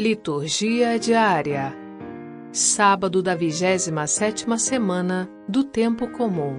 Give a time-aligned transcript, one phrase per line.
[0.00, 1.76] Liturgia diária.
[2.50, 6.56] Sábado da 27ª semana do tempo comum.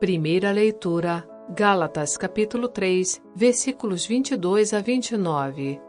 [0.00, 5.80] Primeira leitura: Gálatas capítulo 3, versículos 22 a 29.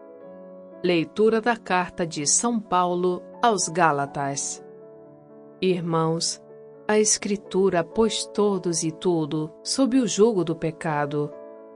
[0.84, 4.64] Leitura da carta de São Paulo aos Gálatas.
[5.60, 6.40] Irmãos,
[6.88, 11.34] a Escritura pôs todos e tudo sob o jugo do pecado,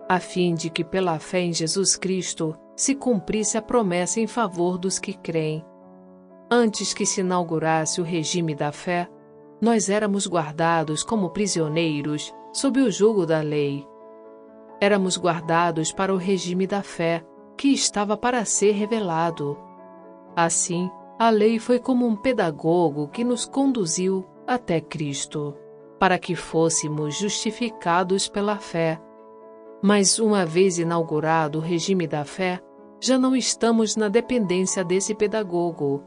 [0.07, 4.77] a fim de que pela fé em Jesus Cristo se cumprisse a promessa em favor
[4.77, 5.65] dos que creem.
[6.49, 9.09] Antes que se inaugurasse o regime da fé,
[9.59, 13.85] nós éramos guardados como prisioneiros sob o jugo da lei.
[14.79, 17.25] Éramos guardados para o regime da fé,
[17.57, 19.57] que estava para ser revelado.
[20.35, 25.55] Assim, a lei foi como um pedagogo que nos conduziu até Cristo,
[25.99, 29.01] para que fôssemos justificados pela fé.
[29.81, 32.61] Mas, uma vez inaugurado o regime da fé,
[32.99, 36.03] já não estamos na dependência desse pedagogo.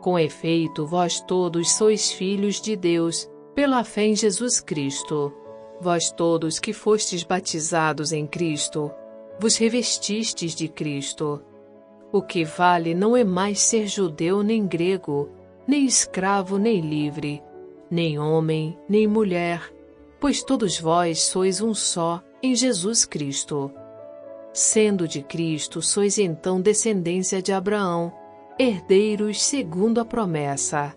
[0.00, 5.32] Com efeito, vós todos sois filhos de Deus, pela fé em Jesus Cristo.
[5.80, 8.90] Vós todos que fostes batizados em Cristo,
[9.40, 11.42] vos revestistes de Cristo.
[12.12, 15.30] O que vale não é mais ser judeu nem grego,
[15.66, 17.42] nem escravo nem livre,
[17.90, 19.72] nem homem nem mulher,
[20.20, 23.72] pois todos vós sois um só em Jesus Cristo.
[24.56, 28.12] Sendo de Cristo, sois então descendência de Abraão,
[28.56, 30.96] herdeiros segundo a promessa.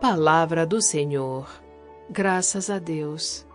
[0.00, 1.48] Palavra do Senhor.
[2.10, 3.46] Graças a Deus.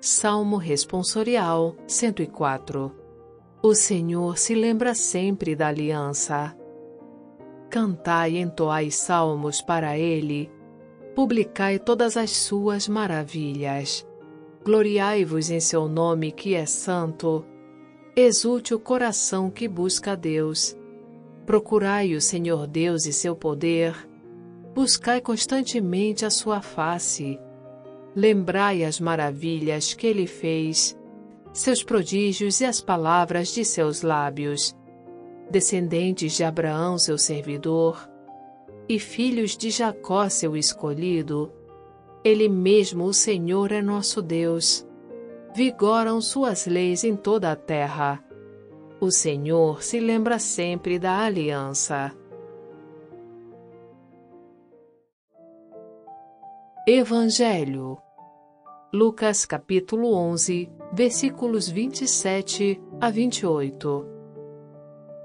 [0.00, 2.92] Salmo Responsorial 104
[3.62, 6.56] O Senhor se lembra sempre da aliança.
[7.70, 10.50] Cantai e entoai salmos para ele
[11.14, 14.06] publicai todas as suas maravilhas.
[14.64, 17.44] Gloriai-vos em seu nome que é santo.
[18.14, 20.76] Exulte o coração que busca Deus.
[21.44, 23.94] Procurai o Senhor Deus e seu poder.
[24.74, 27.38] Buscai constantemente a sua face.
[28.14, 30.96] Lembrai as maravilhas que ele fez,
[31.52, 34.76] seus prodígios e as palavras de seus lábios.
[35.50, 38.08] Descendentes de Abraão, seu servidor,
[38.94, 41.50] e filhos de Jacó, seu escolhido.
[42.22, 44.86] Ele mesmo, o Senhor, é nosso Deus.
[45.54, 48.22] Vigoram suas leis em toda a terra.
[49.00, 52.14] O Senhor se lembra sempre da aliança.
[56.86, 57.96] Evangelho
[58.92, 64.11] Lucas capítulo 11, versículos 27 a 28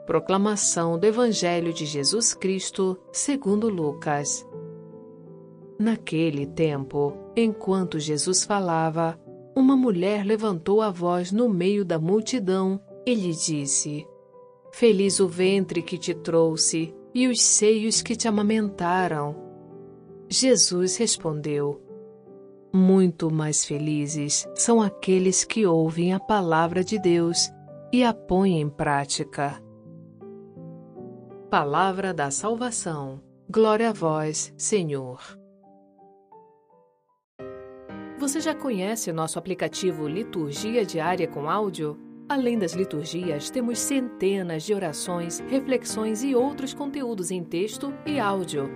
[0.08, 4.48] Proclamação do Evangelho de Jesus Cristo, segundo Lucas.
[5.78, 9.20] Naquele tempo, enquanto Jesus falava,
[9.54, 14.08] uma mulher levantou a voz no meio da multidão e lhe disse:
[14.72, 19.36] Feliz o ventre que te trouxe e os seios que te amamentaram.
[20.30, 21.82] Jesus respondeu:
[22.74, 27.52] Muito mais felizes são aqueles que ouvem a palavra de Deus
[27.92, 29.67] e a põem em prática.
[31.50, 33.24] Palavra da salvação.
[33.50, 35.22] Glória a vós, Senhor.
[38.20, 41.98] Você já conhece nosso aplicativo Liturgia Diária com Áudio?
[42.28, 48.70] Além das liturgias, temos centenas de orações, reflexões e outros conteúdos em texto e áudio.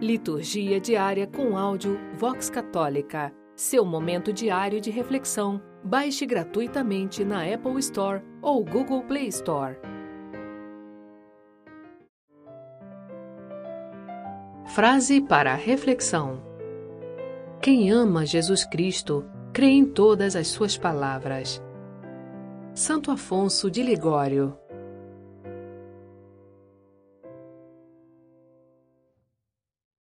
[0.00, 3.30] Liturgia Diária com Áudio Vox Católica.
[3.54, 5.60] Seu momento diário de reflexão.
[5.84, 9.76] Baixe gratuitamente na Apple Store ou Google Play Store.
[14.68, 16.42] Frase para reflexão:
[17.60, 21.62] Quem ama Jesus Cristo crê em todas as suas palavras.
[22.74, 24.56] Santo Afonso de Ligório